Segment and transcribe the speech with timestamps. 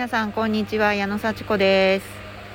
[0.00, 0.94] 皆さんこんにちは。
[0.94, 2.06] 矢野幸子です。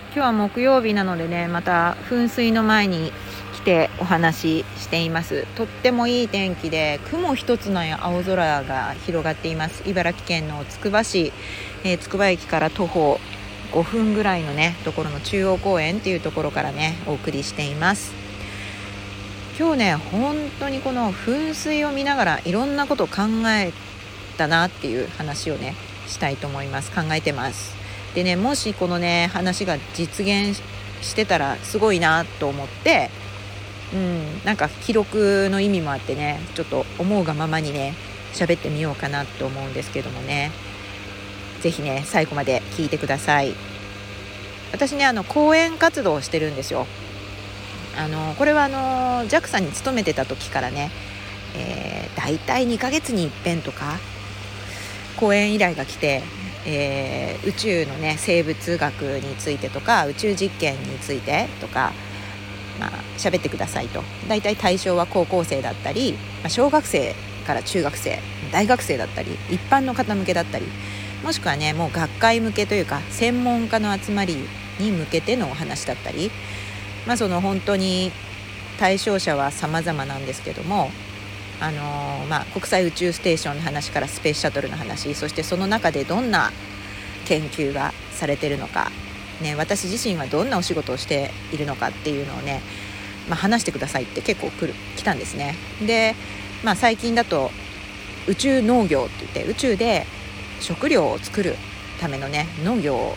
[0.05, 3.12] 今日は木曜日なのでねまた噴水の前に
[3.54, 5.46] 来てお話ししています。
[5.55, 9.87] とってもいい天気で雲一つない青空が広がっています。
[9.87, 11.31] 茨城県のつくば市、
[11.83, 13.19] えー、つくば駅から徒歩
[13.73, 18.12] 5分ぐらいのねところの中央公園っていうところからねお送りしています。
[19.59, 23.72] 今日ね本当にこの噴水を見ながらいろんなことを考え
[24.36, 25.76] たなっていう話をね
[26.08, 26.91] したいと思います。
[26.91, 27.76] 考えてます。
[28.14, 30.59] でねもしこのね話が実現
[31.02, 33.09] してたらすごいなと思って
[33.94, 37.94] うんなんか記録の意味もあってねちょっと思うがままにね
[38.34, 40.52] 喋ってみようかなと思うんですけどもね。
[41.62, 43.53] 是非ね最後まで聞いてください。
[44.72, 46.86] 私ねあの講演活動をしてるんですよ。
[47.98, 50.92] あのこれはあの JAXA に勤めてた時からね、
[51.56, 53.98] えー、大体2ヶ月に一遍とか
[55.17, 56.21] 講演依頼が来て、
[56.66, 61.94] えー、宇宙のね生物学についてとか宇宙実験についてとか
[62.80, 64.03] まあ喋ってくださいと。
[64.27, 68.19] 大体対象は高校生だったり、まあ、小学生から中学生
[68.52, 70.66] 大学生だったり一般の方向けだったり
[71.23, 74.36] もしくはねもう学会向けというか専門家の集まり
[74.80, 76.31] に向けてのお話だったり
[77.08, 78.11] まあその本当に
[78.77, 80.89] 対象者は様々なんですけども
[81.59, 86.52] あの、まあ、国際宇宙ステーションの話からスペースシャトルの話そしてその中でどんな
[87.25, 88.92] 研究がされてるのか、
[89.42, 92.61] ね、私自身はどんなお仕事をしているのかっていうのをね、
[93.30, 95.56] まあ、話してくださいって結構来る来たんですね。
[95.86, 96.16] で、
[96.64, 97.52] まあ、最近だと
[98.28, 100.06] 宇宙農業って言って宇宙で
[100.59, 101.56] 食料を作る
[102.00, 103.16] ためのね農業を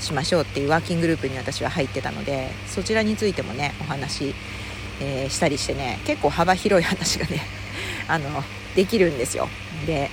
[0.00, 4.34] しましょうっていうワーキンググループに私は入ってたのでそちらについてもねお話、
[5.00, 7.59] えー、したりしてね結構幅広い話がね
[8.12, 8.28] あの
[8.74, 9.48] できるんですよ
[9.86, 10.10] で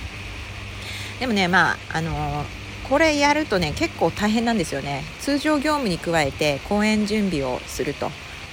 [1.20, 2.44] でもねまああの
[2.88, 8.10] これやるとね結構大変なんですよね通常業務に加えて講演準備をすると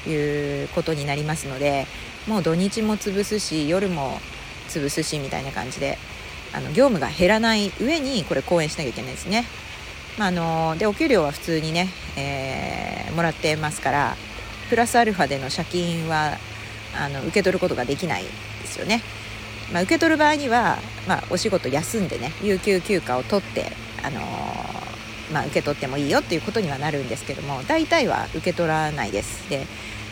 [0.10, 1.88] いうことになりますので
[2.28, 4.20] もう土日も潰すし夜も
[4.68, 5.98] 潰すしみたいな感じで
[6.54, 9.46] あの業務が減らない上にこれ講演しなきゃいけないですね。
[10.18, 14.16] まあ、あのでお給料は普通にね、えー、もらってますから
[14.70, 16.38] プラスアルファでの借金は
[16.98, 18.30] あの受け取ることができないで
[18.68, 19.02] すよね。
[19.74, 20.78] まあ、受け取る場合には、
[21.08, 23.72] まあ、お仕事休んでね有給休暇を取って、
[24.04, 29.50] あのー、まあ、受け取ってもいいよっていうことにはなるんですけども大体は受け取らないです。
[29.50, 29.66] で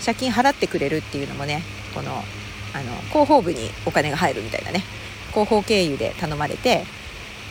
[0.04, 4.84] 借金払ってくれるっていうのもねこのあの広報部にお金が入るみたいなね
[5.30, 6.84] 広報経由で頼まれて、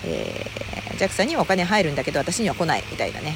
[0.05, 3.35] えー、JAXA にはお金入るんだけど私には来ないみたいなね。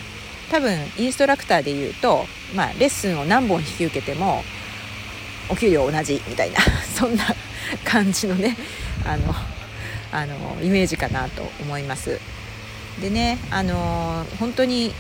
[0.51, 4.45] 多分インストラクターで言うと、まあ、レッスンを何本引き受けても
[5.49, 6.59] お給料同じみたいな
[6.95, 7.25] そんな
[7.85, 8.57] 感じのね
[9.05, 9.35] あの
[10.13, 12.21] あのイメージかなと思います。
[13.01, 14.93] でねあの本当に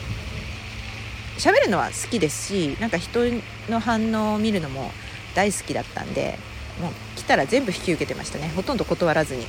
[1.38, 3.21] 喋るのは好きですしなんか人
[3.69, 4.91] の反応を見るのも
[5.34, 6.38] 大好きだったんで
[6.81, 9.47] もう来たら全部引き受けてましたねほとんど断らずに引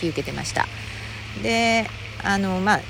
[0.00, 0.66] き受けてました
[1.42, 1.86] で
[2.22, 2.80] あのまあ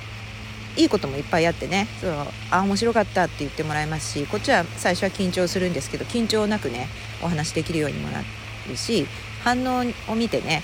[0.76, 2.12] いいこともいっぱいあってねそう
[2.50, 6.88] あ面白かったって言ってもらえますしこっちは最初は緊張するんですけど緊張なくね
[7.22, 8.41] お話できるようにもなって
[8.76, 9.06] し
[9.42, 10.62] 反応を見てね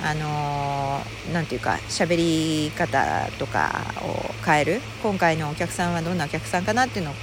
[0.00, 4.80] あのー、て言うか喋り方とかを変える。
[5.02, 7.14] 今回のお客さんはどんなお客さんかなっていうのを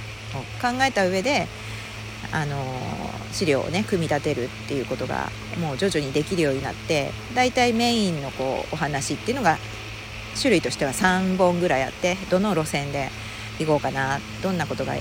[0.60, 1.46] 考えた上で、
[2.32, 9.56] あのー、資料をね組み立てるっていうことがもう徐々にできるようになってだいたいメインのこうお話っていうのが
[10.38, 13.08] 種類としては3本ぐらいあってどの路線で
[13.58, 15.00] 行こうかなどんなことが、あの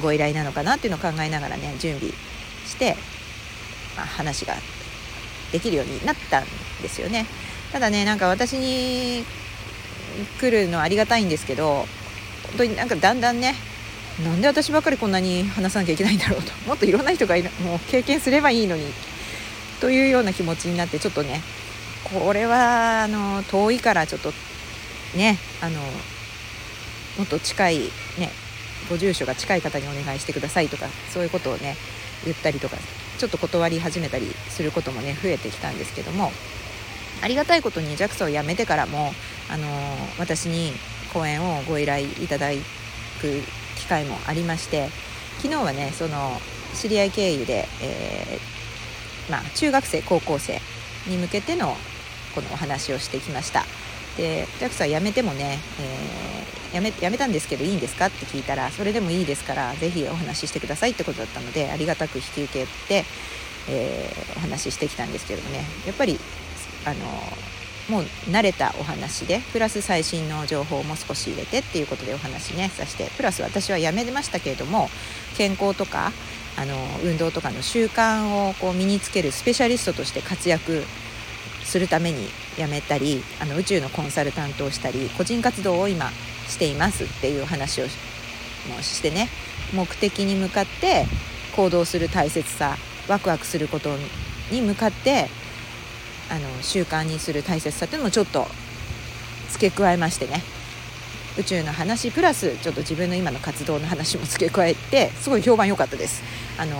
[0.00, 2.12] ご依頼なのかなっていうのを考えながらね準備
[2.64, 2.96] して
[4.00, 4.54] まあ、話が
[5.52, 6.44] できるようになったん
[6.82, 7.26] ですよね。
[7.70, 9.24] ただねなんか私に
[10.40, 11.86] 来るのありがたいんですけど
[12.48, 13.54] 本当になんかだんだんね
[14.24, 18.82] なんで私ばかりこんなに話さなきゃいけないんだろうともっといろんな人がいるもう経験すればいいのに
[19.80, 21.42] というような気持ちになってちょっとね
[22.02, 24.32] これはあの遠いからちょっと
[25.16, 25.80] ねあの
[27.18, 27.78] もっと近い
[28.18, 28.30] ね
[28.88, 31.76] ご住所が近い方にお願いしてくださいとかそういうことをね
[32.24, 32.76] 言ったりとか
[33.18, 36.32] ちょっと断り始めたりすることもね増えてきたんですけども
[37.22, 39.12] ありがたいことに JAXA を辞めてからも、
[39.50, 39.66] あの
[40.18, 40.72] 私に
[41.12, 43.42] 講演をご依頼いただく
[43.76, 44.88] 機会もありまして
[45.38, 46.40] 昨日はねその
[46.74, 50.60] 知り合い経由で、えー、まあ、中学生高校生
[51.08, 51.76] に向けての
[52.34, 53.64] このお話をしてきました。
[54.16, 56.39] で JAXA 辞めてもね、えー、
[56.72, 58.06] 辞め辞めたんですけどいいんですか？
[58.06, 63.04] って聞いたらそれでもいいですから是非お話ししてくださいってことだったのでありがたく引き受けて、
[63.68, 65.64] えー、お話ししてきたんですけどもね。
[65.86, 66.18] やっぱり
[66.84, 66.96] あの
[67.88, 74.88] もう慣れたお話でプラス最新の情報も少し入れてっていうことでお話ねさせてプラス私はやめましたけれども
[75.36, 76.12] 健康とか
[76.56, 80.84] あの運動とかの習慣をこう身につけるスペシャリストとして活躍
[81.64, 86.10] するために辞めたりあの宇宙のコンサルタントをしたり個人活動を今
[86.50, 87.84] していますっていう話を
[88.68, 89.28] もしてね。
[89.72, 91.06] 目的に向かって
[91.54, 92.76] 行動する大切さ
[93.08, 93.90] ワクワクすること
[94.50, 95.28] に向かって
[96.28, 98.46] あの習慣にする大切さっていうのもちょっと
[99.50, 100.42] 付け加えましてね。
[101.38, 106.22] 宇宙の話プラスちょっと自分の今の活動の話も付け加えてすごい評判良かったです。
[106.58, 106.76] あの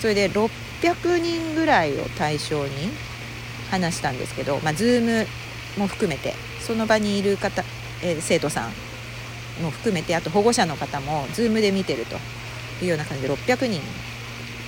[0.00, 2.70] それで600人ぐらいを対象に
[3.70, 5.26] 話したんですけど、まあ、Zoom
[5.78, 7.64] も含めてその場にいる方、
[8.02, 8.72] えー、生徒さん
[9.60, 12.16] も含めてあと保護者の方も Zoom で見てると
[12.82, 13.80] いうような感じで600人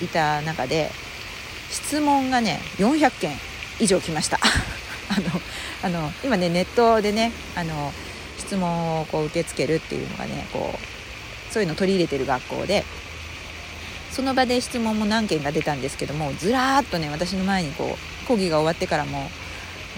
[0.02, 0.90] いた中で
[1.70, 3.36] 質問がね400件
[3.80, 4.38] 以上来ました。
[5.82, 7.92] あのあの今ねネットでねあの
[8.38, 12.84] 質問をこう受け付けるっていうのがねこうそういうのを取り入れてる学校で
[14.10, 19.28] その場で質問も何件か出たんですけどもずらーっとね私の前にこう講義が終わってからも、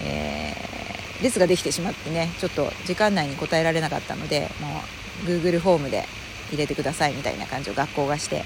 [0.03, 0.76] えー、
[1.23, 4.83] 列ができてしまってねちょっと時間内に答えられなかったのでも
[5.25, 6.05] う Google フォームで
[6.51, 8.45] 入れてくださいみたいな感じを学校がして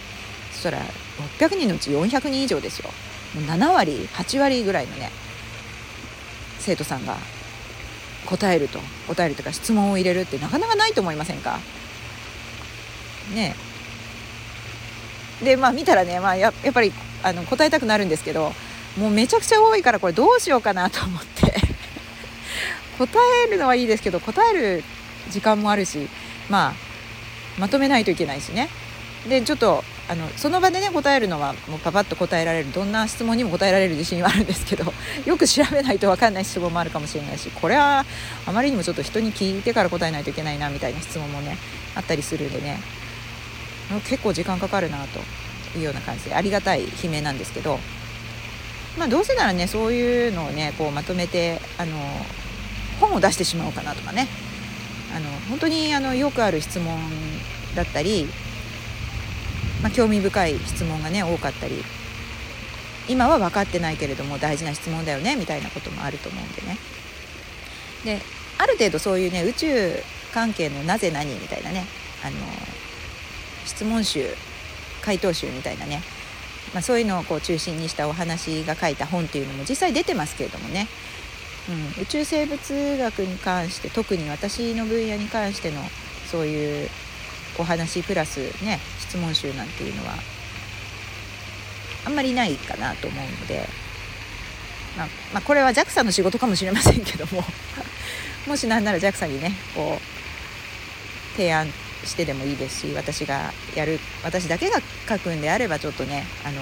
[0.52, 0.78] そしたら
[1.38, 2.90] 600人のうち400人以上ですよ。
[3.34, 5.10] もう7割8割ぐらいのね
[6.58, 7.16] 生徒さんが
[8.26, 8.78] 答えると
[9.08, 11.58] 答えるとか質問を入れるってなかなかないと思いませんか？
[13.34, 13.54] ね。
[15.42, 18.52] でまあ見たらね、まあや、やっぱりあの答えたくなるんですけど
[18.98, 21.39] もうめちゃくちゃ多いからこれどうしようかなと思って。
[23.06, 24.84] 答えるのはいいですけど答える
[25.30, 26.08] 時間もあるし
[26.50, 26.72] まあ
[27.58, 28.68] まとめないといけないしね。
[29.28, 32.72] でちょっとあのその場でね答えるのはもうパパッと答えられる。
[32.72, 34.92] どんな質問にも答えられる自信はあるんですけど
[35.24, 38.04] よく調べないと分かんない質問もあるかもしれないしこれは
[38.46, 41.56] あまりにもちょっと人に聞いてから答えないといけないなみたいな質問もね
[41.94, 42.80] あったりするんでね。
[44.04, 45.20] 結構時間かかるなと
[45.78, 46.24] いうような感じ。
[46.26, 47.78] でありがたい悲鳴なんですけど
[48.98, 51.96] まあどうせならねそういうのをねこうまとめてあの
[53.00, 54.28] 本を出してしまおうかなとかね。
[55.12, 56.96] あの本当にあのよくある質問
[57.74, 58.28] だったり
[59.82, 61.82] まあ、興味深い質問がね多かったり
[63.08, 66.78] 今は分かってないけれども大事な質問だよねみたいなこともあると思うんでね。
[68.04, 68.20] で
[68.58, 69.92] ある程度そういうね宇宙
[70.32, 71.86] 関係のなぜ何みたいなね
[72.22, 72.36] あの
[73.64, 74.26] 質問集
[75.02, 76.02] 回答集みたいなね、
[76.72, 80.88] まあ、そういうのをこう中心にしたお話が書いた本っていうのも実際出てますけれどもね、
[81.70, 82.58] うん、宇宙生物
[82.98, 85.80] 学に関して特に私の分野に関しての
[86.30, 86.88] そういう
[87.58, 90.14] お話プラスね質問集なんていうのは
[92.04, 93.68] あんまりないかなと思うので、
[94.96, 97.44] まあ、まあ、これは JAXA の仕事かもしれませんけども
[98.48, 101.72] もし何なら JAXA にねこう提案
[102.04, 106.60] してでもいいですし私がやる私だけが書くんであればちょっとねあの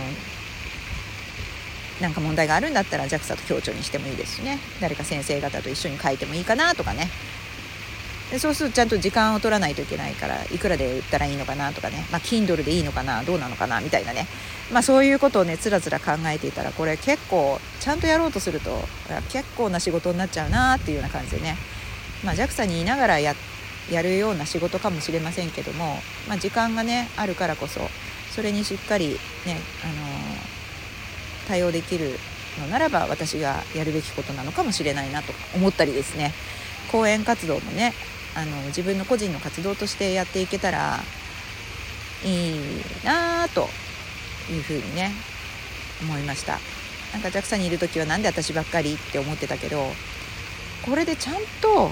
[2.00, 4.58] なんか問題があるんだったら JAXA と協調にしてもいいですしね。
[4.80, 7.08] 誰か先生方と一緒に書いてもいいかなとかね。
[8.30, 14.26] でそうするとちゃんと時間を取らないといけないからいくらで売ったらいいのかなとかね、まあ、Kindle でいいのかなどうなのかなみたいなね、
[14.70, 18.70] まあ、そういうことをねつらつら考えていたらこれ結構ちゃんとやろうとすると
[19.30, 21.56] 結構な仕事になっちゃうなっていうような感じでね、
[22.22, 23.34] まあ、JAXA にいながらや
[24.02, 25.96] るような仕事かもしれませんけども、
[26.28, 27.80] まあ、時間がねあるからこそ
[28.38, 29.18] それにしっかりね、
[29.82, 29.94] あの、
[31.48, 32.18] 対応できる
[32.60, 36.32] のならば私がやるべきことなのかもしれないなと思ったりですね。
[36.92, 37.92] 講演活動もね
[38.34, 41.00] あの自分の個人の活動としてやっていけたら
[42.24, 42.54] いい
[43.04, 43.68] なあと
[44.50, 45.12] いうふうにね
[46.02, 46.58] 思いました。
[47.12, 49.86] なんか JAXA にいる時は何で私ばっかりって思ってたけど
[50.84, 51.90] これでちゃんと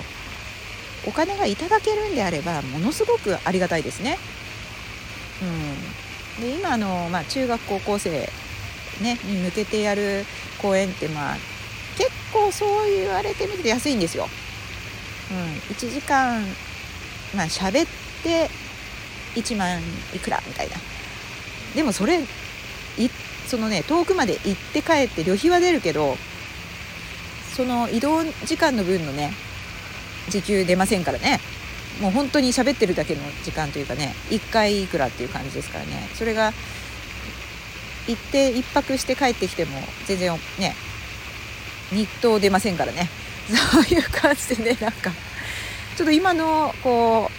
[1.06, 4.18] お金がいただけるんであればものすごくありがたいですね。
[6.38, 8.30] うん、で今の、まあ、中学高校生、
[9.00, 10.24] ね、に向けてやる
[10.60, 11.36] 講演ってまあ
[11.96, 14.28] 結構そう言われてみると安いんですよ。
[15.30, 16.42] うん、1時間
[17.34, 17.88] まあ喋っ
[18.22, 18.48] て
[19.34, 19.80] 1万
[20.14, 20.76] いくらみたいな。
[21.74, 22.24] でもそれい
[23.46, 26.16] そのね遠くまで行って帰って旅費は出るけど
[27.54, 29.32] その移動時間の分のね
[30.28, 31.40] 時給出ませんからね。
[32.00, 36.08] もう本当に喋ってるだけの時間というかね1回いくらっていう感じですからね。
[36.14, 36.52] それが
[38.06, 40.74] 行って1泊して帰ってきても全然ね
[41.90, 43.08] 日当出ませんからね。
[43.72, 45.12] そういう感じでねなんか
[45.96, 47.30] ちょっと今のこ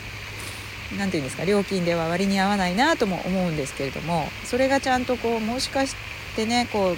[0.93, 5.95] う何て言うんですか料金では割に合わないなとも思うんですけれどもそれがちゃんとこうもしかし
[6.37, 6.97] てねこう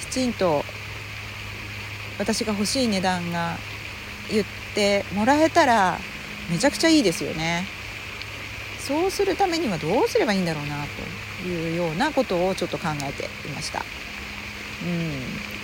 [0.00, 0.64] きちんと
[2.18, 3.56] 私が欲しい値段が
[4.30, 5.98] 言ってもらえたら
[6.50, 7.66] めちゃくちゃいいですよね。
[8.80, 10.84] そうするためにはどうすればいいんだろうな
[11.42, 13.80] というようなことをちょっと考えていました。
[13.80, 13.82] う
[14.86, 15.60] ん。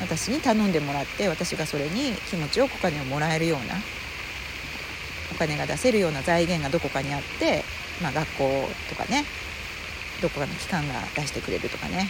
[0.00, 3.76] 私に頼んでもらって私がそれに気持ちよくお金をもらえるような
[5.32, 7.64] お金が出せるような財源がどこかにあって、
[8.02, 9.24] まあ、学校とかね
[10.20, 12.08] どこかの機関が出してくれるとかね、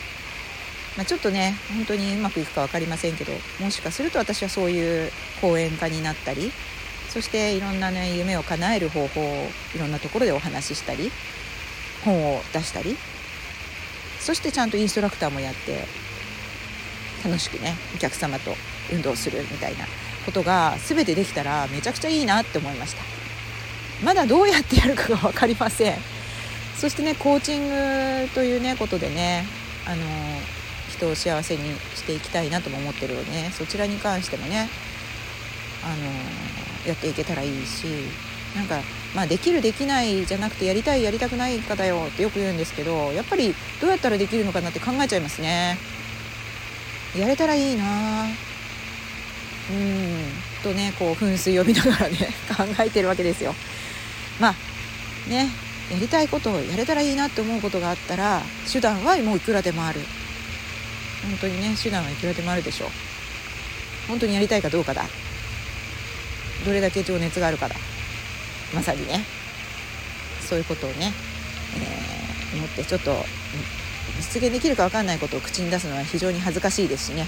[0.96, 6.52] まあ、ちょっとね本当にうまくいくか分かりませんけどもしかすると私はそういう講演家になったり
[7.16, 11.10] そしていろんなね夢を叶える方法をいろんなところでお話ししたり
[12.04, 12.94] 本を出したり
[14.20, 15.86] そしてちゃんとインストラクターもやって
[17.24, 18.54] 楽しくねお客様と
[18.92, 19.86] 運動するみたいな
[20.26, 23.00] ことが全てできたらめちゃくちゃいいなって思いました。
[24.04, 25.96] まだどうやってやるかが分かりません。
[26.76, 29.46] そしてねコーチングというねことでね
[29.86, 30.02] あの
[30.90, 31.62] 人を幸せに
[31.94, 33.52] していきたいなとも思ってるよね。
[33.54, 34.68] そちらに関してもね
[35.82, 36.55] あの
[36.86, 37.86] やっていけたらいいし
[38.54, 38.80] なんか
[39.14, 45.78] まあできるできないじゃなくてやりたいやりたくないかだよってよく言うんですけどやっぱりどうやったらできるのかなって考えちゃいますね。
[47.16, 48.24] やれたらいいな。
[48.24, 50.26] うん。
[50.62, 52.16] とねこう噴水を見ながらね
[52.56, 53.54] 考えてるわけですよ。
[54.40, 55.50] まあね
[55.90, 60.00] やりたいことをやれたらいいなって思うことがあったら手段はもういくらでもある。
[61.22, 62.90] 本当にね手段はいくらでもあるでしょう。
[64.08, 65.04] 本当にやりたいかどうかだ。
[66.64, 67.76] どれだけ情熱があるかだ。
[68.74, 69.24] まさにね。
[70.40, 71.12] そういうことをね、
[72.52, 73.16] えー、思ってちょっと
[74.18, 77.26] 実現できるか分かんないことを口に出すのは非常に恥ずかしいですしね、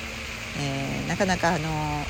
[0.61, 2.04] えー、なかなかあの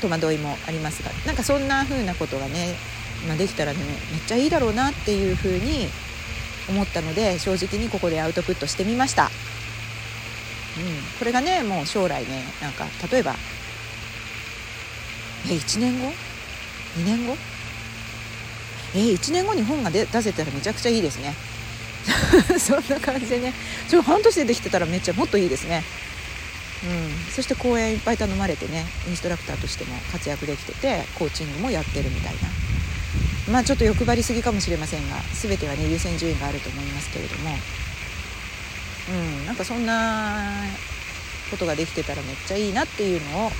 [0.00, 2.74] 戸惑いもありますがなんかそんな風なことがね
[3.26, 3.78] まあ、できたらね
[4.12, 5.88] めっちゃいいだろうなっていうふうに
[6.68, 9.30] 思ったので正直にここでアウトプットしてみました、うん、
[11.18, 13.34] これがねもう将来ねなんか例えば
[15.48, 16.12] え1年後
[16.98, 17.36] ？2年後？
[18.94, 21.34] え1年後に本が出せたらめちゃくちゃいいですね。
[22.58, 23.52] そんな感じでね。
[23.88, 25.84] ちょ半年でできてたらめっちゃもっといいですね。
[26.84, 33.52] うん、そして講演いっぱい頼まれてねインストラクターとしても活躍できててコーチングもやってるみたいな。
[33.52, 37.58] まあちょっと欲張りすぎかもしれませんが全てはね優先順位があると思いますけれども。
[39.10, 39.12] う
[39.42, 39.46] ん。
[39.46, 40.64] なんかそんな
[41.50, 43.52] ことができてたらめっちゃいいなっていうのを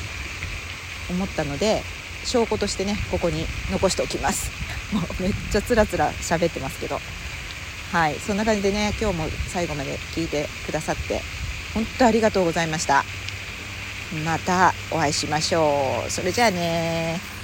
[1.11, 1.83] 思ったので
[2.25, 4.51] 証拠としてねここに残しておきます。
[4.93, 7.01] もうめっちゃつらつら喋ってますけど。
[7.93, 8.17] はい。
[8.19, 11.23] そんな感じでね今日も最後まで聞いてくださって
[11.73, 13.05] 本当ありがとうございました。
[14.25, 16.11] またお会いしましょう。
[16.11, 17.38] それじゃあね